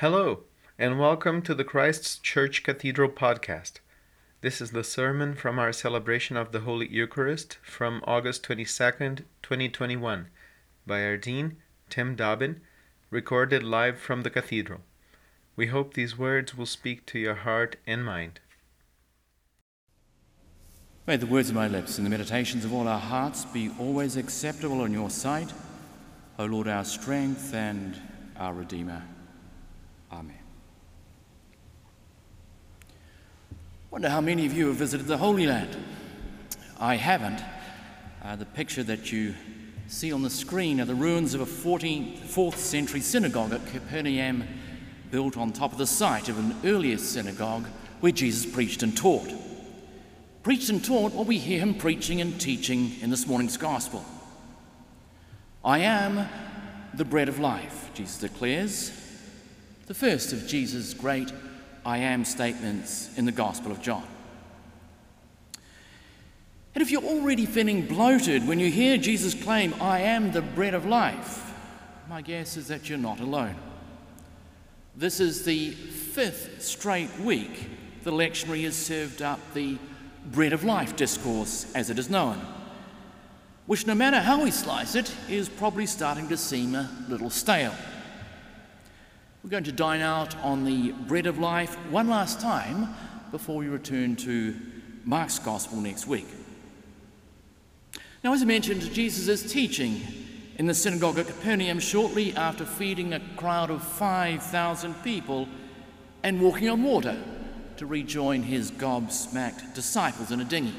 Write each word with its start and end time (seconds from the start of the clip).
Hello, 0.00 0.44
and 0.78 0.98
welcome 0.98 1.42
to 1.42 1.54
the 1.54 1.62
Christ's 1.62 2.16
Church 2.16 2.62
Cathedral 2.62 3.10
podcast. 3.10 3.80
This 4.40 4.62
is 4.62 4.70
the 4.70 4.82
sermon 4.82 5.34
from 5.34 5.58
our 5.58 5.74
celebration 5.74 6.38
of 6.38 6.52
the 6.52 6.60
Holy 6.60 6.88
Eucharist 6.88 7.58
from 7.62 8.02
August 8.06 8.42
22nd, 8.44 9.24
2021, 9.42 10.28
by 10.86 11.04
our 11.04 11.18
Dean, 11.18 11.58
Tim 11.90 12.14
Dobbin, 12.14 12.62
recorded 13.10 13.62
live 13.62 13.98
from 13.98 14.22
the 14.22 14.30
Cathedral. 14.30 14.80
We 15.54 15.66
hope 15.66 15.92
these 15.92 16.16
words 16.16 16.56
will 16.56 16.64
speak 16.64 17.04
to 17.04 17.18
your 17.18 17.34
heart 17.34 17.76
and 17.86 18.02
mind. 18.02 18.40
May 21.06 21.18
the 21.18 21.26
words 21.26 21.50
of 21.50 21.56
my 21.56 21.68
lips 21.68 21.98
and 21.98 22.06
the 22.06 22.10
meditations 22.10 22.64
of 22.64 22.72
all 22.72 22.88
our 22.88 22.98
hearts 22.98 23.44
be 23.44 23.70
always 23.78 24.16
acceptable 24.16 24.82
in 24.86 24.94
your 24.94 25.10
sight, 25.10 25.52
O 26.38 26.46
Lord, 26.46 26.68
our 26.68 26.86
strength 26.86 27.52
and 27.52 28.00
our 28.38 28.54
Redeemer. 28.54 29.02
Amen. 30.12 30.36
Wonder 33.90 34.08
how 34.08 34.20
many 34.20 34.46
of 34.46 34.52
you 34.52 34.68
have 34.68 34.76
visited 34.76 35.06
the 35.06 35.18
Holy 35.18 35.46
Land. 35.46 35.76
I 36.78 36.96
haven't. 36.96 37.42
Uh, 38.22 38.36
the 38.36 38.46
picture 38.46 38.82
that 38.82 39.12
you 39.12 39.34
see 39.86 40.12
on 40.12 40.22
the 40.22 40.30
screen 40.30 40.80
are 40.80 40.84
the 40.84 40.94
ruins 40.94 41.34
of 41.34 41.40
a 41.40 41.46
14th, 41.46 42.18
4th 42.18 42.56
century 42.56 43.00
synagogue 43.00 43.52
at 43.52 43.66
Capernaum, 43.66 44.44
built 45.10 45.36
on 45.36 45.52
top 45.52 45.72
of 45.72 45.78
the 45.78 45.86
site 45.86 46.28
of 46.28 46.38
an 46.38 46.56
earlier 46.64 46.98
synagogue 46.98 47.66
where 48.00 48.12
Jesus 48.12 48.50
preached 48.50 48.82
and 48.82 48.96
taught. 48.96 49.32
Preached 50.42 50.70
and 50.70 50.84
taught 50.84 51.12
what 51.12 51.26
we 51.26 51.38
hear 51.38 51.58
him 51.58 51.74
preaching 51.74 52.20
and 52.20 52.40
teaching 52.40 52.92
in 53.00 53.10
this 53.10 53.26
morning's 53.26 53.56
gospel. 53.56 54.04
I 55.64 55.80
am 55.80 56.26
the 56.94 57.04
bread 57.04 57.28
of 57.28 57.38
life, 57.38 57.90
Jesus 57.94 58.18
declares, 58.18 58.92
the 59.90 59.94
first 59.94 60.32
of 60.32 60.46
Jesus' 60.46 60.94
great 60.94 61.32
I 61.84 61.98
am 61.98 62.24
statements 62.24 63.10
in 63.18 63.24
the 63.24 63.32
Gospel 63.32 63.72
of 63.72 63.82
John. 63.82 64.06
And 66.76 66.80
if 66.80 66.92
you're 66.92 67.02
already 67.02 67.44
feeling 67.44 67.86
bloated 67.86 68.46
when 68.46 68.60
you 68.60 68.70
hear 68.70 68.98
Jesus 68.98 69.34
claim, 69.34 69.74
I 69.80 70.02
am 70.02 70.30
the 70.30 70.42
bread 70.42 70.74
of 70.74 70.86
life, 70.86 71.52
my 72.08 72.22
guess 72.22 72.56
is 72.56 72.68
that 72.68 72.88
you're 72.88 72.98
not 72.98 73.18
alone. 73.18 73.56
This 74.94 75.18
is 75.18 75.44
the 75.44 75.72
fifth 75.72 76.62
straight 76.62 77.10
week 77.18 77.68
the 78.04 78.12
lectionary 78.12 78.62
has 78.62 78.76
served 78.76 79.22
up 79.22 79.40
the 79.54 79.76
bread 80.26 80.52
of 80.52 80.62
life 80.62 80.94
discourse 80.94 81.66
as 81.74 81.90
it 81.90 81.98
is 81.98 82.08
known, 82.08 82.40
which, 83.66 83.88
no 83.88 83.96
matter 83.96 84.20
how 84.20 84.44
we 84.44 84.52
slice 84.52 84.94
it, 84.94 85.12
is 85.28 85.48
probably 85.48 85.86
starting 85.86 86.28
to 86.28 86.36
seem 86.36 86.76
a 86.76 86.88
little 87.08 87.28
stale. 87.28 87.74
We're 89.42 89.48
going 89.48 89.64
to 89.64 89.72
dine 89.72 90.02
out 90.02 90.36
on 90.44 90.64
the 90.64 90.92
bread 90.92 91.24
of 91.24 91.38
life 91.38 91.74
one 91.90 92.10
last 92.10 92.42
time 92.42 92.94
before 93.30 93.56
we 93.56 93.68
return 93.68 94.14
to 94.16 94.54
Mark's 95.06 95.38
Gospel 95.38 95.78
next 95.80 96.06
week. 96.06 96.26
Now, 98.22 98.34
as 98.34 98.42
I 98.42 98.44
mentioned, 98.44 98.82
Jesus 98.92 99.28
is 99.28 99.50
teaching 99.50 100.02
in 100.56 100.66
the 100.66 100.74
synagogue 100.74 101.18
at 101.18 101.26
Capernaum 101.26 101.78
shortly 101.78 102.36
after 102.36 102.66
feeding 102.66 103.14
a 103.14 103.20
crowd 103.36 103.70
of 103.70 103.82
5,000 103.82 104.92
people 105.02 105.48
and 106.22 106.38
walking 106.42 106.68
on 106.68 106.82
water 106.82 107.16
to 107.78 107.86
rejoin 107.86 108.42
his 108.42 108.70
gobsmacked 108.70 109.72
disciples 109.72 110.32
in 110.32 110.42
a 110.42 110.44
dinghy. 110.44 110.74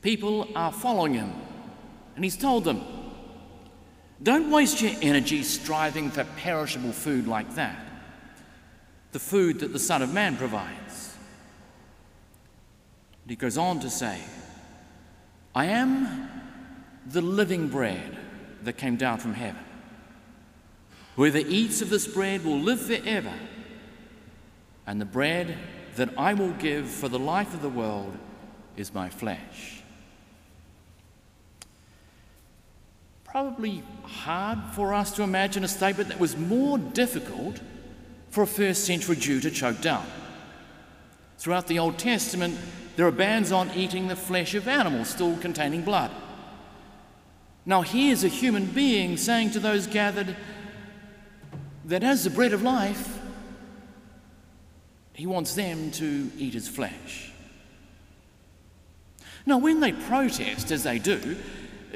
People 0.00 0.48
are 0.56 0.72
following 0.72 1.14
him, 1.14 1.32
and 2.16 2.24
he's 2.24 2.36
told 2.36 2.64
them, 2.64 2.82
don't 4.22 4.50
waste 4.50 4.80
your 4.80 4.92
energy 5.02 5.42
striving 5.42 6.10
for 6.10 6.24
perishable 6.36 6.92
food 6.92 7.26
like 7.26 7.54
that, 7.56 7.78
the 9.12 9.18
food 9.18 9.60
that 9.60 9.72
the 9.72 9.78
Son 9.78 10.02
of 10.02 10.12
Man 10.12 10.36
provides. 10.36 11.16
And 13.22 13.30
he 13.30 13.36
goes 13.36 13.58
on 13.58 13.80
to 13.80 13.90
say, 13.90 14.20
I 15.54 15.66
am 15.66 16.28
the 17.06 17.20
living 17.20 17.68
bread 17.68 18.18
that 18.62 18.74
came 18.74 18.96
down 18.96 19.18
from 19.18 19.34
heaven. 19.34 19.64
Whoever 21.16 21.38
eats 21.38 21.82
of 21.82 21.90
this 21.90 22.06
bread 22.06 22.44
will 22.44 22.58
live 22.58 22.80
forever, 22.80 23.34
and 24.86 25.00
the 25.00 25.04
bread 25.06 25.58
that 25.96 26.10
I 26.16 26.34
will 26.34 26.52
give 26.52 26.88
for 26.88 27.08
the 27.08 27.18
life 27.18 27.52
of 27.52 27.60
the 27.60 27.68
world 27.68 28.16
is 28.76 28.94
my 28.94 29.10
flesh. 29.10 29.81
Probably 33.32 33.82
hard 34.04 34.58
for 34.74 34.92
us 34.92 35.10
to 35.12 35.22
imagine 35.22 35.64
a 35.64 35.68
statement 35.68 36.10
that 36.10 36.20
was 36.20 36.36
more 36.36 36.76
difficult 36.76 37.58
for 38.28 38.42
a 38.42 38.46
first 38.46 38.84
century 38.84 39.16
Jew 39.16 39.40
to 39.40 39.50
choke 39.50 39.80
down. 39.80 40.04
Throughout 41.38 41.66
the 41.66 41.78
Old 41.78 41.96
Testament, 41.96 42.58
there 42.94 43.06
are 43.06 43.10
bans 43.10 43.50
on 43.50 43.70
eating 43.70 44.06
the 44.06 44.16
flesh 44.16 44.54
of 44.54 44.68
animals 44.68 45.08
still 45.08 45.34
containing 45.38 45.80
blood. 45.80 46.10
Now, 47.64 47.80
here's 47.80 48.22
a 48.22 48.28
human 48.28 48.66
being 48.66 49.16
saying 49.16 49.52
to 49.52 49.60
those 49.60 49.86
gathered 49.86 50.36
that 51.86 52.04
as 52.04 52.24
the 52.24 52.30
bread 52.30 52.52
of 52.52 52.62
life, 52.62 53.18
he 55.14 55.24
wants 55.24 55.54
them 55.54 55.90
to 55.92 56.30
eat 56.36 56.52
his 56.52 56.68
flesh. 56.68 57.32
Now, 59.46 59.56
when 59.56 59.80
they 59.80 59.92
protest, 59.92 60.70
as 60.70 60.82
they 60.82 60.98
do, 60.98 61.38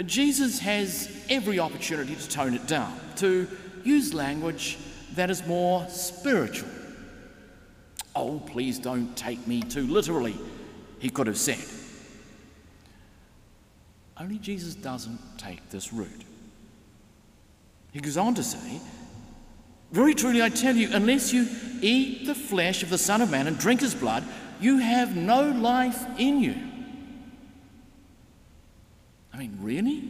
Jesus 0.05 0.59
has 0.59 1.11
every 1.31 1.59
opportunity 1.59 2.15
to 2.15 2.29
tone 2.29 2.55
it 2.55 2.67
down, 2.67 2.99
to 3.17 3.49
use 3.83 4.13
language 4.13 4.79
that 5.15 5.31
is 5.31 5.47
more 5.47 5.87
spiritual. 5.89 6.69
Oh, 8.15 8.41
please 8.47 8.79
don't 8.79 9.17
take 9.17 9.47
me 9.47 9.63
too 9.63 9.87
literally, 9.87 10.37
he 10.99 11.09
could 11.09 11.27
have 11.27 11.39
said. 11.39 11.65
Only 14.19 14.39
Jesus 14.39 14.75
doesn't 14.75 15.19
take 15.39 15.69
this 15.71 15.93
route. 15.93 16.25
He 17.93 18.01
goes 18.01 18.17
on 18.17 18.35
to 18.35 18.43
say, 18.43 18.81
Very 19.93 20.15
truly 20.15 20.43
I 20.43 20.49
tell 20.49 20.77
you, 20.77 20.89
unless 20.93 21.33
you 21.33 21.49
eat 21.81 22.27
the 22.27 22.35
flesh 22.35 22.83
of 22.83 22.91
the 22.91 22.99
Son 22.99 23.21
of 23.21 23.31
Man 23.31 23.47
and 23.47 23.59
drink 23.59 23.81
his 23.81 23.95
blood, 23.95 24.25
you 24.61 24.79
have 24.79 25.17
no 25.17 25.51
life 25.51 26.05
in 26.19 26.41
you. 26.41 26.57
I 29.37 29.41
mean, 29.41 29.59
really? 29.61 30.03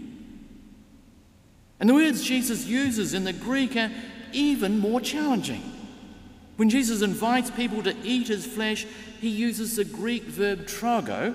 And 1.81 1.89
the 1.89 1.95
words 1.95 2.23
Jesus 2.23 2.65
uses 2.65 3.13
in 3.13 3.25
the 3.25 3.33
Greek 3.33 3.77
are 3.77 3.91
even 4.33 4.79
more 4.79 5.01
challenging. 5.01 5.63
When 6.57 6.71
Jesus 6.71 7.03
invites 7.03 7.51
people 7.51 7.83
to 7.83 7.97
eat 8.05 8.29
his 8.29 8.47
flesh, 8.47 8.87
he 9.21 9.29
uses 9.29 9.77
the 9.77 9.85
Greek 9.85 10.23
verb 10.23 10.67
trago, 10.67 11.35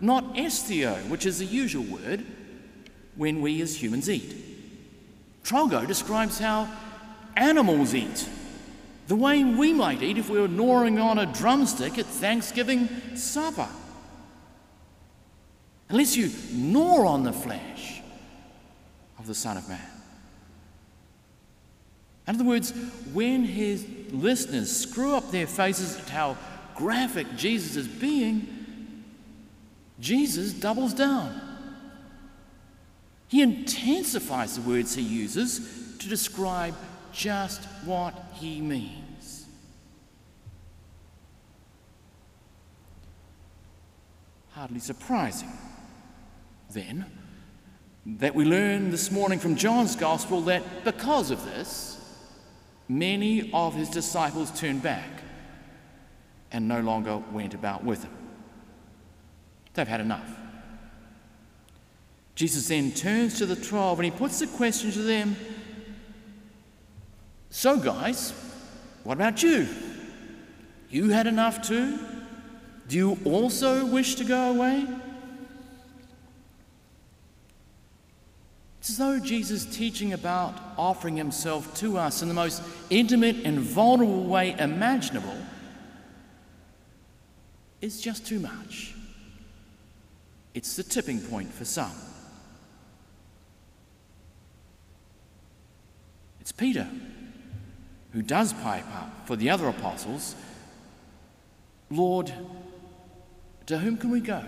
not 0.00 0.36
esthio, 0.36 0.96
which 1.08 1.26
is 1.26 1.38
the 1.38 1.44
usual 1.44 1.84
word 1.84 2.24
when 3.16 3.42
we 3.42 3.60
as 3.60 3.80
humans 3.80 4.08
eat. 4.08 4.34
Trago 5.44 5.86
describes 5.86 6.38
how 6.38 6.66
animals 7.36 7.94
eat, 7.94 8.26
the 9.08 9.16
way 9.16 9.44
we 9.44 9.74
might 9.74 10.02
eat 10.02 10.16
if 10.16 10.30
we 10.30 10.40
were 10.40 10.48
gnawing 10.48 10.98
on 10.98 11.18
a 11.18 11.26
drumstick 11.26 11.98
at 11.98 12.06
Thanksgiving 12.06 12.88
supper 13.14 13.68
unless 15.88 16.16
you 16.16 16.30
gnaw 16.52 17.06
on 17.06 17.22
the 17.22 17.32
flesh 17.32 18.00
of 19.18 19.26
the 19.26 19.34
Son 19.34 19.56
of 19.56 19.68
Man. 19.68 19.80
In 22.26 22.36
other 22.36 22.44
words, 22.44 22.70
when 23.12 23.44
his 23.44 23.86
listeners 24.10 24.74
screw 24.74 25.14
up 25.14 25.30
their 25.30 25.46
faces 25.46 25.98
at 25.98 26.08
how 26.08 26.36
graphic 26.76 27.26
Jesus 27.36 27.76
is 27.76 27.88
being, 27.88 29.04
Jesus 30.00 30.52
doubles 30.52 30.94
down. 30.94 31.40
He 33.28 33.42
intensifies 33.42 34.56
the 34.56 34.62
words 34.62 34.94
he 34.94 35.02
uses 35.02 35.96
to 35.98 36.08
describe 36.08 36.74
just 37.12 37.64
what 37.84 38.14
he 38.34 38.60
means. 38.60 39.46
Hardly 44.50 44.80
surprising 44.80 45.50
then 46.72 47.06
that 48.04 48.34
we 48.34 48.44
learn 48.44 48.90
this 48.90 49.10
morning 49.10 49.38
from 49.38 49.54
John's 49.54 49.94
Gospel 49.94 50.40
that 50.42 50.84
because 50.84 51.30
of 51.30 51.44
this, 51.44 52.00
many 52.88 53.50
of 53.52 53.74
his 53.74 53.88
disciples 53.88 54.50
turned 54.58 54.82
back 54.82 55.22
and 56.50 56.66
no 56.66 56.80
longer 56.80 57.18
went 57.32 57.54
about 57.54 57.84
with 57.84 58.02
him. 58.02 58.12
They've 59.74 59.88
had 59.88 60.00
enough. 60.00 60.28
Jesus 62.34 62.68
then 62.68 62.92
turns 62.92 63.38
to 63.38 63.46
the 63.46 63.56
twelve 63.56 63.98
and 63.98 64.04
he 64.04 64.10
puts 64.10 64.38
the 64.38 64.46
question 64.46 64.90
to 64.92 65.02
them 65.02 65.36
So, 67.50 67.78
guys, 67.78 68.32
what 69.04 69.14
about 69.14 69.42
you? 69.42 69.68
You 70.90 71.10
had 71.10 71.26
enough 71.26 71.62
too? 71.62 71.98
Do 72.88 72.96
you 72.96 73.18
also 73.24 73.86
wish 73.86 74.16
to 74.16 74.24
go 74.24 74.50
away? 74.50 74.86
It's 78.82 78.90
as 78.90 78.98
though 78.98 79.20
Jesus' 79.20 79.64
teaching 79.64 80.12
about 80.12 80.58
offering 80.76 81.16
himself 81.16 81.72
to 81.76 81.98
us 81.98 82.20
in 82.20 82.26
the 82.26 82.34
most 82.34 82.60
intimate 82.90 83.36
and 83.44 83.60
vulnerable 83.60 84.24
way 84.24 84.56
imaginable 84.58 85.38
is 87.80 88.00
just 88.00 88.26
too 88.26 88.40
much. 88.40 88.96
It's 90.52 90.74
the 90.74 90.82
tipping 90.82 91.20
point 91.20 91.54
for 91.54 91.64
some. 91.64 91.92
It's 96.40 96.50
Peter 96.50 96.88
who 98.10 98.20
does 98.20 98.52
pipe 98.52 98.92
up 98.96 99.28
for 99.28 99.36
the 99.36 99.48
other 99.48 99.68
apostles 99.68 100.34
Lord, 101.88 102.32
to 103.66 103.78
whom 103.78 103.96
can 103.96 104.10
we 104.10 104.18
go? 104.18 104.42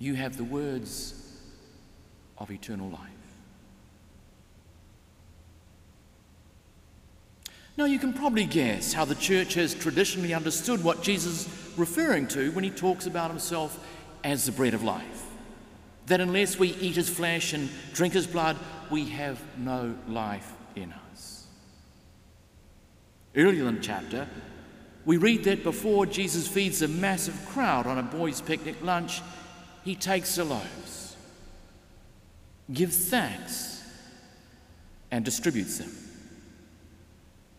You 0.00 0.14
have 0.14 0.36
the 0.36 0.42
words 0.42 1.21
of 2.42 2.50
eternal 2.50 2.90
life. 2.90 3.00
Now, 7.76 7.86
you 7.86 7.98
can 7.98 8.12
probably 8.12 8.44
guess 8.44 8.92
how 8.92 9.06
the 9.06 9.14
church 9.14 9.54
has 9.54 9.74
traditionally 9.74 10.34
understood 10.34 10.84
what 10.84 11.02
Jesus 11.02 11.46
is 11.46 11.78
referring 11.78 12.26
to 12.28 12.50
when 12.50 12.64
he 12.64 12.70
talks 12.70 13.06
about 13.06 13.30
himself 13.30 13.82
as 14.24 14.44
the 14.44 14.52
bread 14.52 14.74
of 14.74 14.82
life. 14.82 15.26
That 16.06 16.20
unless 16.20 16.58
we 16.58 16.74
eat 16.74 16.96
his 16.96 17.08
flesh 17.08 17.54
and 17.54 17.70
drink 17.94 18.12
his 18.12 18.26
blood, 18.26 18.58
we 18.90 19.06
have 19.10 19.40
no 19.56 19.94
life 20.06 20.52
in 20.76 20.92
us. 20.92 21.46
Earlier 23.34 23.68
in 23.68 23.76
the 23.76 23.80
chapter, 23.80 24.28
we 25.06 25.16
read 25.16 25.44
that 25.44 25.64
before 25.64 26.04
Jesus 26.04 26.46
feeds 26.46 26.82
a 26.82 26.88
massive 26.88 27.46
crowd 27.46 27.86
on 27.86 27.98
a 27.98 28.02
boys' 28.02 28.42
picnic 28.42 28.76
lunch, 28.82 29.22
he 29.84 29.94
takes 29.94 30.36
the 30.36 30.44
loaves, 30.44 31.01
gives 32.72 33.08
thanks, 33.08 33.82
and 35.10 35.24
distributes 35.24 35.78
them. 35.78 35.90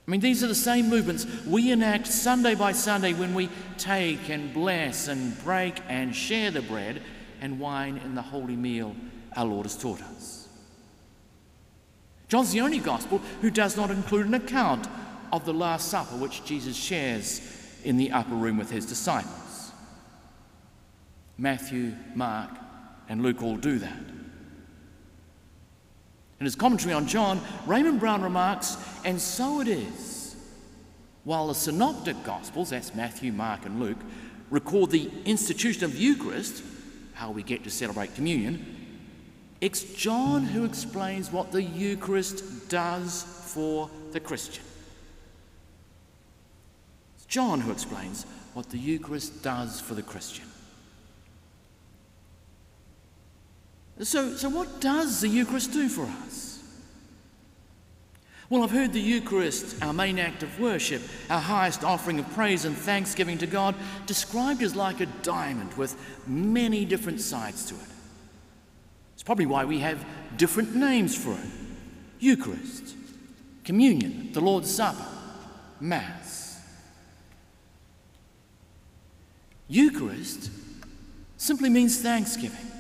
I 0.06 0.12
mean, 0.12 0.20
these 0.20 0.44
are 0.44 0.48
the 0.48 0.56
same 0.56 0.90
movements 0.90 1.26
we 1.46 1.72
enact 1.72 2.08
Sunday 2.08 2.56
by 2.56 2.74
Sunday 2.74 3.14
when 3.14 3.34
we 3.34 3.48
take 3.78 4.30
and 4.30 4.54
bless 4.54 5.08
and 5.08 5.42
break 5.44 5.80
and 5.88 6.14
share 6.14 6.52
the 6.52 6.62
bread 6.62 7.02
and 7.40 7.60
wine 7.60 7.98
in 7.98 8.16
the 8.16 8.22
holy 8.22 8.58
meal 8.58 8.96
our 9.36 9.46
Lord 9.46 9.66
has 9.66 9.78
taught 9.78 10.02
us. 10.02 10.50
John's 12.28 12.52
the 12.52 12.62
only 12.62 12.80
gospel 12.80 13.20
who 13.42 13.50
does 13.50 13.78
not 13.78 13.92
include 13.92 14.26
an 14.26 14.34
account 14.34 14.88
of 15.32 15.46
the 15.46 15.54
Last 15.54 15.88
Supper 15.88 16.18
which 16.18 16.44
Jesus 16.44 16.76
shares 16.76 17.42
in 17.84 17.98
the 17.98 18.12
upper 18.12 18.36
room 18.36 18.58
with 18.58 18.72
his 18.72 18.86
disciples. 18.86 19.72
Matthew, 21.38 21.94
Mark, 22.14 22.50
and 23.08 23.24
Luke 23.24 23.42
all 23.42 23.58
do 23.58 23.80
that. 23.80 24.00
In 26.44 26.45
his 26.45 26.57
commentary 26.57 26.94
on 26.94 27.07
John, 27.07 27.40
Raymond 27.66 28.01
Brown 28.01 28.22
remarks, 28.22 28.75
and 29.06 29.22
so 29.22 29.62
it 29.62 29.69
is. 29.69 30.36
While 31.24 31.48
the 31.48 31.56
synoptic 31.56 32.22
Gospels, 32.25 32.72
that's 32.72 32.94
Matthew, 32.94 33.31
Mark, 33.31 33.66
and 33.66 33.80
Luke, 33.80 34.00
record 34.50 34.92
the 34.92 35.10
institution 35.24 35.86
of 35.86 35.94
the 35.94 36.00
Eucharist, 36.00 36.62
how 37.13 37.31
we 37.31 37.44
get 37.44 37.63
to 37.63 37.69
celebrate 37.69 38.13
communion, 38.16 38.66
it's 39.62 39.84
John 39.94 40.44
who 40.44 40.66
explains 40.66 41.31
what 41.31 41.54
the 41.54 41.63
Eucharist 41.63 42.68
does 42.68 43.24
for 43.24 43.89
the 44.12 44.19
Christian. 44.19 44.66
It's 47.16 47.25
John 47.28 47.62
who 47.62 47.72
explains 47.72 48.25
what 48.54 48.69
the 48.69 48.78
Eucharist 48.78 49.44
does 49.44 49.80
for 49.80 49.94
the 49.94 50.04
Christian. 50.04 50.44
So, 54.01 54.36
so 54.36 54.50
what 54.50 54.81
does 54.81 55.22
the 55.22 55.28
Eucharist 55.28 55.72
do 55.72 55.88
for 55.88 56.06
us? 56.25 56.44
Well, 58.50 58.63
I've 58.63 58.72
heard 58.72 58.94
the 58.94 59.00
Eucharist, 59.00 59.81
our 59.81 59.94
main 59.94 60.19
act 60.19 60.44
of 60.44 60.60
worship, 60.60 61.01
our 61.30 61.40
highest 61.40 61.84
offering 61.84 62.19
of 62.19 62.31
praise 62.34 62.66
and 62.66 62.75
thanksgiving 62.75 63.38
to 63.40 63.48
God, 63.48 63.75
described 64.06 64.62
as 64.62 64.75
like 64.75 65.00
a 65.00 65.06
diamond 65.24 65.74
with 65.74 65.95
many 66.28 66.86
different 66.86 67.22
sides 67.22 67.66
to 67.68 67.75
it. 67.75 67.88
It's 69.13 69.24
probably 69.24 69.45
why 69.45 69.66
we 69.66 69.80
have 69.80 70.06
different 70.38 70.75
names 70.75 71.16
for 71.16 71.31
it 71.31 71.50
Eucharist, 72.19 72.96
Communion, 73.63 74.31
the 74.34 74.42
Lord's 74.42 74.74
Supper, 74.74 75.06
Mass. 75.80 76.62
Eucharist 79.68 80.51
simply 81.38 81.69
means 81.69 82.01
thanksgiving. 82.01 82.72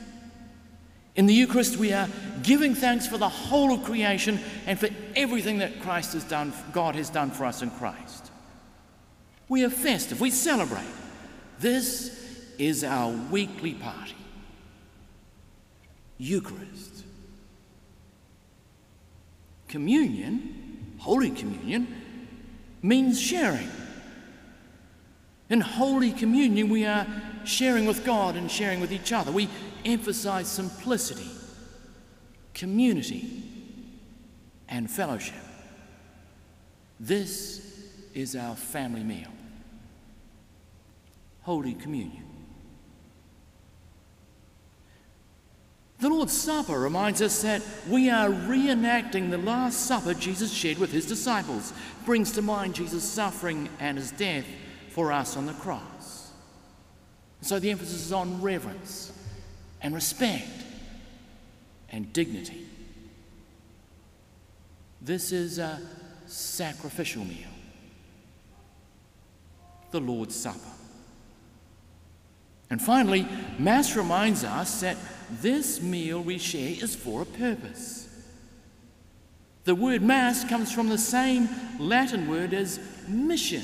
In 1.15 1.27
the 1.27 1.33
Eucharist, 1.33 1.77
we 1.77 1.93
are 1.93 2.07
giving 2.41 2.73
thanks 2.73 3.05
for 3.05 3.17
the 3.17 3.29
whole 3.29 3.73
of 3.73 3.83
creation 3.83 4.39
and 4.65 4.79
for 4.79 4.89
everything 5.15 5.59
that 5.59 5.81
Christ 5.81 6.13
has 6.13 6.23
done, 6.23 6.53
God 6.71 6.95
has 6.95 7.09
done 7.09 7.29
for 7.29 7.45
us 7.45 7.61
in 7.61 7.69
Christ. 7.71 8.31
We 9.47 9.63
are 9.63 9.69
festive, 9.69 10.19
we 10.19 10.31
celebrate. 10.31 10.83
This 11.59 12.19
is 12.57 12.83
our 12.83 13.11
weekly 13.29 13.75
party. 13.75 14.15
Eucharist. 16.17 17.03
Communion, 19.67 20.95
Holy 20.99 21.31
Communion, 21.31 21.87
means 22.81 23.19
sharing. 23.19 23.69
In 25.49 25.61
Holy 25.61 26.11
Communion, 26.11 26.69
we 26.69 26.85
are 26.85 27.05
sharing 27.43 27.85
with 27.85 28.03
God 28.03 28.35
and 28.35 28.49
sharing 28.49 28.79
with 28.79 28.91
each 28.91 29.11
other. 29.11 29.31
We 29.31 29.49
emphasize 29.85 30.47
simplicity, 30.47 31.29
community, 32.53 33.43
and 34.69 34.89
fellowship. 34.89 35.35
This 36.99 37.89
is 38.13 38.35
our 38.35 38.55
family 38.55 39.03
meal. 39.03 39.31
Holy 41.41 41.73
Communion. 41.73 42.23
The 45.99 46.09
Lord's 46.09 46.33
Supper 46.33 46.79
reminds 46.79 47.21
us 47.21 47.41
that 47.43 47.61
we 47.89 48.09
are 48.09 48.29
reenacting 48.29 49.29
the 49.29 49.37
Last 49.37 49.85
Supper 49.85 50.13
Jesus 50.13 50.51
shared 50.51 50.77
with 50.77 50.91
his 50.91 51.05
disciples, 51.05 51.71
brings 52.05 52.31
to 52.33 52.41
mind 52.41 52.75
Jesus' 52.75 53.03
suffering 53.03 53.69
and 53.79 53.97
his 53.97 54.11
death 54.11 54.45
for 54.89 55.13
us 55.13 55.37
on 55.37 55.45
the 55.45 55.53
cross. 55.53 56.31
So 57.41 57.57
the 57.57 57.71
emphasis 57.71 58.05
is 58.05 58.11
on 58.11 58.41
reverence 58.41 59.13
and 59.83 59.93
respect 59.93 60.47
and 61.89 62.11
dignity. 62.13 62.65
This 65.01 65.33
is 65.33 65.59
a 65.59 65.81
sacrificial 66.25 67.25
meal, 67.25 67.49
the 69.91 69.99
Lord's 69.99 70.35
Supper. 70.35 70.59
And 72.69 72.81
finally, 72.81 73.27
Mass 73.59 73.95
reminds 73.95 74.43
us 74.43 74.81
that 74.81 74.97
this 75.41 75.81
meal 75.81 76.21
we 76.21 76.37
share 76.37 76.71
is 76.81 76.95
for 76.95 77.21
a 77.21 77.25
purpose. 77.25 78.07
The 79.65 79.75
word 79.75 80.01
Mass 80.01 80.43
comes 80.45 80.71
from 80.71 80.89
the 80.89 80.97
same 80.97 81.47
Latin 81.77 82.27
word 82.29 82.53
as 82.53 82.79
mission. 83.07 83.63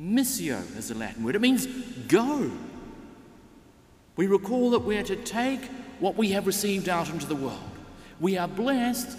Missio 0.00 0.60
is 0.76 0.90
a 0.90 0.94
Latin 0.94 1.22
word, 1.22 1.36
it 1.36 1.40
means 1.40 1.66
go. 2.08 2.50
We 4.16 4.26
recall 4.26 4.70
that 4.70 4.80
we 4.80 4.96
are 4.96 5.02
to 5.04 5.16
take 5.16 5.64
what 6.00 6.16
we 6.16 6.30
have 6.32 6.46
received 6.46 6.88
out 6.88 7.08
into 7.08 7.26
the 7.26 7.36
world. 7.36 7.58
We 8.20 8.36
are 8.36 8.48
blessed 8.48 9.16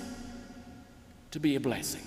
to 1.31 1.39
be 1.39 1.55
a 1.55 1.59
blessing. 1.59 2.03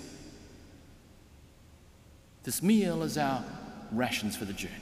This 2.43 2.63
meal 2.63 3.03
is 3.03 3.17
our 3.17 3.43
rations 3.91 4.37
for 4.37 4.45
the 4.45 4.53
journey. 4.53 4.73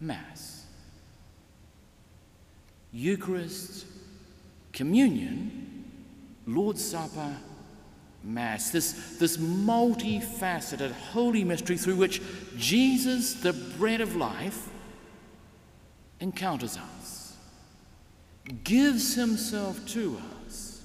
Mass, 0.00 0.66
Eucharist, 2.92 3.86
Communion, 4.72 5.84
Lord's 6.46 6.84
Supper, 6.84 7.34
Mass, 8.22 8.70
this, 8.70 9.16
this 9.18 9.36
multifaceted 9.36 10.92
holy 10.92 11.44
mystery 11.44 11.76
through 11.76 11.96
which 11.96 12.20
Jesus, 12.56 13.34
the 13.34 13.52
bread 13.52 14.00
of 14.00 14.16
life, 14.16 14.68
encounters 16.20 16.78
us, 16.78 17.36
gives 18.64 19.14
himself 19.14 19.84
to 19.86 20.20
us, 20.46 20.82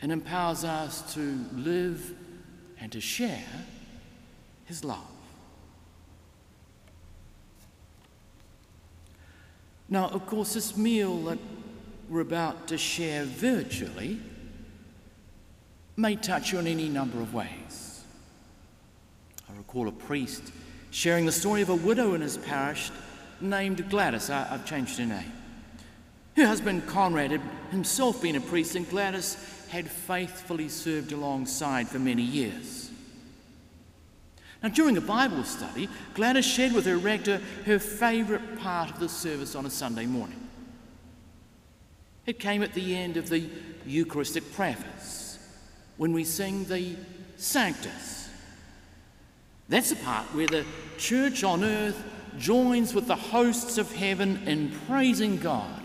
and 0.00 0.12
empowers 0.12 0.64
us 0.64 1.14
to 1.14 1.44
live 1.54 2.14
and 2.78 2.92
to 2.92 3.00
share 3.00 3.44
his 4.66 4.84
love. 4.84 5.00
Now, 9.88 10.08
of 10.08 10.26
course, 10.26 10.54
this 10.54 10.76
meal 10.76 11.22
that 11.24 11.38
we're 12.08 12.20
about 12.20 12.68
to 12.68 12.78
share 12.78 13.24
virtually 13.24 14.20
may 15.96 16.16
touch 16.16 16.52
you 16.52 16.58
in 16.58 16.66
any 16.66 16.88
number 16.88 17.20
of 17.20 17.32
ways. 17.32 18.02
I 19.48 19.56
recall 19.56 19.88
a 19.88 19.92
priest 19.92 20.52
sharing 20.90 21.26
the 21.26 21.32
story 21.32 21.62
of 21.62 21.68
a 21.68 21.74
widow 21.74 22.14
in 22.14 22.20
his 22.20 22.36
parish 22.36 22.90
named 23.40 23.88
Gladys. 23.90 24.30
I, 24.30 24.44
have 24.44 24.66
changed 24.66 24.98
her 24.98 25.06
name. 25.06 25.32
Her 26.36 26.46
husband 26.46 26.86
Conrad 26.86 27.30
had 27.30 27.40
himself 27.70 28.20
been 28.20 28.36
a 28.36 28.40
priest, 28.40 28.76
and 28.76 28.88
Gladys 28.88 29.36
had 29.68 29.90
faithfully 29.90 30.68
served 30.68 31.12
alongside 31.12 31.88
for 31.88 31.98
many 31.98 32.22
years. 32.22 32.90
Now, 34.62 34.68
during 34.68 34.96
a 34.96 35.00
Bible 35.02 35.44
study, 35.44 35.88
Gladys 36.14 36.46
shared 36.46 36.72
with 36.72 36.86
her 36.86 36.96
rector 36.96 37.40
her 37.66 37.78
favourite 37.78 38.58
part 38.58 38.90
of 38.90 39.00
the 39.00 39.08
service 39.08 39.54
on 39.54 39.66
a 39.66 39.70
Sunday 39.70 40.06
morning. 40.06 40.40
It 42.26 42.38
came 42.38 42.62
at 42.62 42.74
the 42.74 42.96
end 42.96 43.16
of 43.16 43.28
the 43.28 43.48
Eucharistic 43.86 44.52
preface 44.52 45.38
when 45.96 46.12
we 46.12 46.24
sing 46.24 46.64
the 46.64 46.96
Sanctus. 47.36 48.28
That's 49.68 49.90
the 49.90 49.96
part 49.96 50.26
where 50.34 50.46
the 50.46 50.64
church 50.98 51.44
on 51.44 51.64
earth 51.64 52.02
joins 52.38 52.94
with 52.94 53.06
the 53.06 53.16
hosts 53.16 53.78
of 53.78 53.92
heaven 53.92 54.46
in 54.46 54.70
praising 54.86 55.38
God 55.38 55.82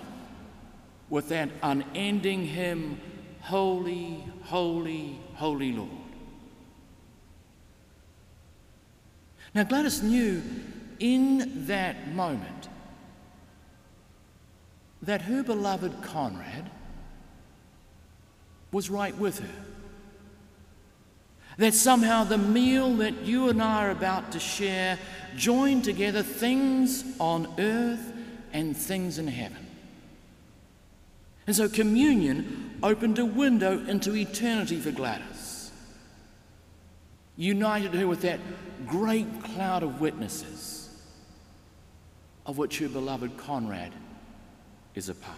with 1.09 1.29
that 1.29 1.49
unending 1.61 2.45
hymn, 2.45 2.99
Holy, 3.41 4.23
Holy, 4.43 5.19
Holy 5.35 5.73
Lord. 5.73 5.89
Now, 9.53 9.63
Gladys 9.63 10.01
knew 10.01 10.41
in 10.99 11.67
that 11.67 12.13
moment 12.13 12.69
that 15.01 15.23
her 15.23 15.43
beloved 15.43 16.01
Conrad 16.01 16.69
was 18.71 18.89
right 18.89 19.17
with 19.17 19.39
her. 19.39 19.65
That 21.61 21.75
somehow 21.75 22.23
the 22.23 22.39
meal 22.39 22.95
that 22.95 23.21
you 23.21 23.49
and 23.49 23.61
I 23.61 23.85
are 23.85 23.91
about 23.91 24.31
to 24.31 24.39
share 24.39 24.97
joined 25.37 25.83
together 25.83 26.23
things 26.23 27.03
on 27.19 27.53
earth 27.59 28.13
and 28.51 28.75
things 28.75 29.19
in 29.19 29.27
heaven. 29.27 29.67
And 31.45 31.55
so 31.55 31.69
communion 31.69 32.79
opened 32.81 33.19
a 33.19 33.25
window 33.25 33.77
into 33.85 34.15
eternity 34.15 34.79
for 34.79 34.89
Gladys, 34.89 35.69
united 37.37 37.93
her 37.93 38.07
with 38.07 38.21
that 38.21 38.39
great 38.87 39.43
cloud 39.43 39.83
of 39.83 40.01
witnesses 40.01 40.89
of 42.47 42.57
which 42.57 42.79
her 42.79 42.89
beloved 42.89 43.37
Conrad 43.37 43.93
is 44.95 45.09
a 45.09 45.13
part. 45.13 45.37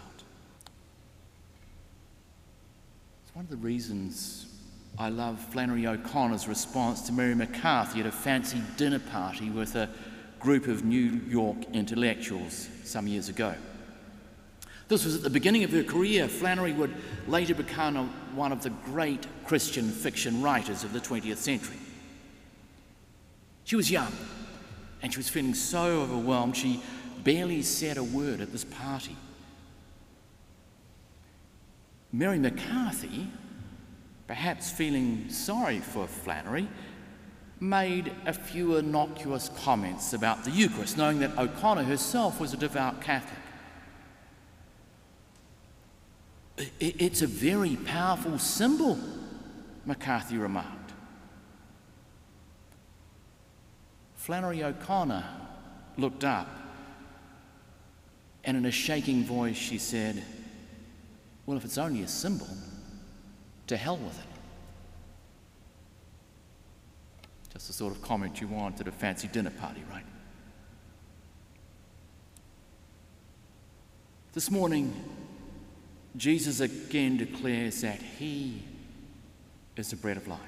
It's 3.25 3.35
one 3.35 3.43
of 3.43 3.51
the 3.51 3.57
reasons 3.57 4.52
I 4.97 5.09
love 5.09 5.39
Flannery 5.39 5.87
O'Connor's 5.87 6.47
response 6.47 7.01
to 7.03 7.13
Mary 7.13 7.33
McCarthy 7.33 7.99
at 7.99 8.05
a 8.05 8.11
fancy 8.11 8.61
dinner 8.77 8.99
party 8.99 9.49
with 9.49 9.75
a 9.75 9.89
group 10.39 10.67
of 10.67 10.85
New 10.85 11.21
York 11.27 11.57
intellectuals 11.73 12.69
some 12.83 13.07
years 13.07 13.27
ago. 13.27 13.55
This 14.89 15.05
was 15.05 15.15
at 15.15 15.23
the 15.23 15.29
beginning 15.29 15.63
of 15.63 15.71
her 15.71 15.83
career. 15.83 16.27
Flannery 16.27 16.73
would 16.73 16.93
later 17.27 17.55
become 17.55 17.97
a, 17.97 18.03
one 18.35 18.51
of 18.51 18.61
the 18.61 18.69
great 18.69 19.25
Christian 19.45 19.89
fiction 19.89 20.41
writers 20.41 20.83
of 20.83 20.93
the 20.93 20.99
20th 20.99 21.37
century. 21.37 21.77
She 23.63 23.75
was 23.75 23.89
young 23.89 24.11
and 25.01 25.11
she 25.11 25.17
was 25.17 25.29
feeling 25.29 25.55
so 25.55 26.01
overwhelmed 26.01 26.55
she 26.55 26.83
barely 27.23 27.61
said 27.63 27.97
a 27.97 28.03
word 28.03 28.41
at 28.41 28.51
this 28.51 28.65
party. 28.65 29.15
Mary 32.11 32.37
McCarthy, 32.37 33.27
perhaps 34.27 34.71
feeling 34.71 35.29
sorry 35.29 35.79
for 35.79 36.07
Flannery, 36.07 36.67
made 37.59 38.11
a 38.25 38.33
few 38.33 38.77
innocuous 38.77 39.49
comments 39.63 40.13
about 40.13 40.43
the 40.43 40.51
Eucharist, 40.51 40.97
knowing 40.97 41.19
that 41.19 41.37
O'Connor 41.37 41.83
herself 41.83 42.39
was 42.39 42.53
a 42.53 42.57
devout 42.57 43.01
Catholic. 43.01 43.39
It's 46.79 47.21
a 47.21 47.27
very 47.27 47.77
powerful 47.77 48.37
symbol, 48.37 48.99
McCarthy 49.85 50.37
remarked. 50.37 50.91
Flannery 54.15 54.63
O'Connor 54.63 55.25
looked 55.97 56.23
up, 56.23 56.47
and 58.43 58.55
in 58.55 58.65
a 58.65 58.71
shaking 58.71 59.23
voice 59.23 59.57
she 59.57 59.77
said, 59.77 60.23
Well, 61.45 61.57
if 61.57 61.65
it's 61.65 61.77
only 61.77 62.03
a 62.03 62.07
symbol, 62.07 62.47
to 63.67 63.77
hell 63.77 63.97
with 63.97 64.19
it. 64.19 64.25
Just 67.53 67.67
the 67.67 67.73
sort 67.73 67.95
of 67.95 68.01
comment 68.01 68.41
you 68.41 68.47
want 68.47 68.79
at 68.79 68.87
a 68.87 68.91
fancy 68.91 69.27
dinner 69.27 69.51
party, 69.51 69.83
right? 69.91 70.05
This 74.33 74.49
morning, 74.49 74.93
Jesus 76.17 76.59
again 76.59 77.17
declares 77.17 77.81
that 77.81 78.01
He 78.01 78.63
is 79.75 79.91
the 79.91 79.95
bread 79.95 80.17
of 80.17 80.27
life. 80.27 80.39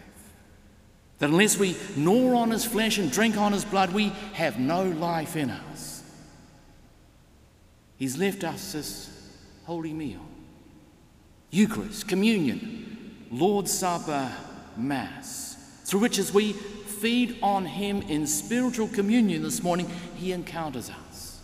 That 1.20 1.30
unless 1.30 1.58
we 1.58 1.78
gnaw 1.96 2.36
on 2.38 2.52
His 2.52 2.66
flesh 2.66 2.98
and 2.98 3.12
drink 3.12 3.38
on 3.38 3.54
His 3.54 3.64
blood, 3.64 3.94
we 3.94 4.10
have 4.34 4.60
no 4.60 4.84
life 4.84 5.36
in 5.36 5.52
us. 5.52 6.04
He's 7.98 8.18
left 8.18 8.44
us 8.44 8.74
this 8.74 9.10
holy 9.66 9.94
meal 9.94 10.26
Eucharist, 11.52 12.08
communion, 12.08 12.95
Lord's 13.40 13.72
Supper, 13.72 14.32
Mass, 14.78 15.58
through 15.84 16.00
which 16.00 16.20
as 16.20 16.34
we 16.34 16.54
feed 16.54 17.38
on 17.42 17.66
Him 17.66 18.02
in 18.04 18.26
spiritual 18.28 18.88
communion 18.88 19.44
this 19.44 19.62
morning, 19.62 19.90
He 20.16 20.32
encounters 20.32 20.90
us. 20.90 21.42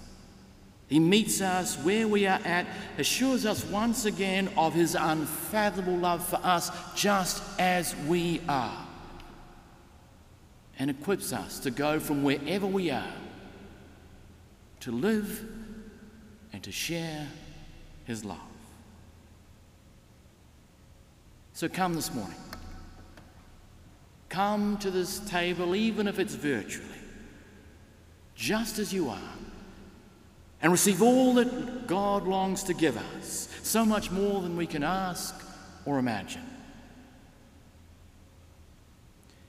He 0.88 1.00
meets 1.00 1.41
us 1.41 1.77
where 1.83 2.07
we 2.07 2.27
are 2.27 2.39
at, 2.45 2.65
assures 2.98 3.45
us 3.45 3.65
once 3.65 4.05
again 4.05 4.50
of 4.55 4.74
His 4.74 4.95
unfathomable 4.95 5.98
love 5.98 6.25
for 6.25 6.39
us 6.43 6.71
just 6.95 7.43
as 7.60 7.95
we 8.07 8.41
are, 8.48 8.88
and 10.79 10.89
equips 10.89 11.33
us 11.33 11.60
to 11.60 11.71
go 11.71 12.00
from 12.00 12.24
wherever 12.24 12.65
we 12.65 12.89
are 12.89 13.13
to 14.79 14.91
live 14.91 15.45
and 16.53 16.63
to 16.63 16.71
share 16.71 17.27
His 18.05 18.24
love. 18.24 18.50
So 21.53 21.67
come 21.70 21.93
this 21.93 22.13
morning. 22.13 22.38
Come 24.29 24.77
to 24.77 24.89
this 24.89 25.20
table, 25.20 25.75
even 25.75 26.08
if 26.08 26.17
it's 26.17 26.36
virtually, 26.36 26.88
just 28.34 28.79
as 28.79 28.93
you 28.93 29.10
are, 29.10 29.34
and 30.62 30.72
receive 30.72 31.01
all 31.01 31.34
that 31.34 31.88
God 31.88 32.24
longs 32.24 32.63
to 32.63 32.74
give 32.74 32.96
us, 32.96 33.50
so 33.62 33.84
much 33.84 34.10
more 34.10 34.41
than 34.41 34.55
we 34.55 34.67
can 34.67 34.84
ask 34.84 35.36
or 35.86 36.00
imagine. 36.00 36.46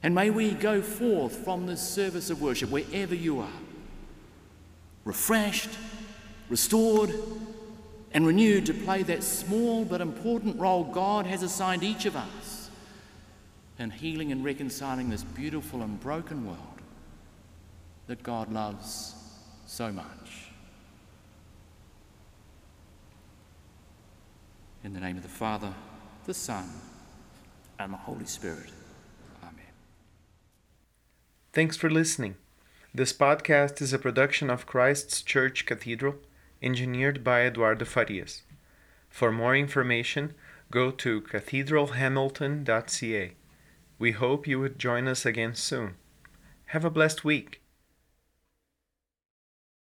And 0.03 0.17
may 0.17 0.31
we 0.31 0.51
go 0.51 0.83
forth 0.83 1.45
from 1.45 1.67
this 1.67 1.81
service 1.81 2.29
of 2.29 2.43
worship, 2.43 2.71
wherever 2.71 3.15
you 3.15 3.39
are, 3.39 3.61
refreshed, 5.05 5.71
restored, 6.49 7.15
and 8.15 8.27
renewed 8.27 8.67
to 8.67 8.75
play 8.75 9.03
that 9.03 9.23
small 9.23 9.85
but 9.85 10.01
important 10.01 10.59
role 10.59 10.85
God 10.85 11.27
has 11.27 11.43
assigned 11.43 11.83
each 11.83 12.05
of 12.05 12.17
us 12.17 12.71
in 13.79 13.91
healing 13.91 14.31
and 14.33 14.45
reconciling 14.45 15.11
this 15.11 15.25
beautiful 15.25 15.83
and 15.83 15.99
broken 16.01 16.47
world 16.47 16.59
that 18.07 18.23
God 18.23 18.53
loves 18.53 19.15
so 19.67 19.91
much. 19.91 20.51
In 24.85 24.93
the 24.93 25.01
name 25.01 25.17
of 25.17 25.23
the 25.23 25.29
Father, 25.29 25.73
the 26.27 26.35
Son, 26.35 26.69
and 27.79 27.93
the 27.93 27.97
Holy 27.97 28.27
Spirit. 28.27 28.71
Amen. 29.43 29.73
Thanks 31.53 31.77
for 31.77 31.89
listening. 31.89 32.37
This 32.95 33.13
podcast 33.13 33.81
is 33.81 33.93
a 33.93 33.99
production 33.99 34.51
of 34.51 34.67
Christ's 34.67 35.23
Church 35.23 35.65
Cathedral 35.65 36.17
engineered 36.63 37.25
by 37.25 37.43
Eduardo 37.43 37.85
Farias. 37.85 38.43
For 39.09 39.33
more 39.33 39.57
information, 39.57 40.35
go 40.71 40.91
to 40.91 41.23
cathedralhamilton.ca. 41.23 43.33
We 43.99 44.13
hope 44.13 44.47
you 44.47 44.61
would 44.61 44.79
join 44.79 45.09
us 45.09 45.27
again 45.27 45.55
soon. 45.55 45.95
Have 46.67 46.85
a 46.85 46.91
blessed 46.91 47.25
week. 47.25 47.62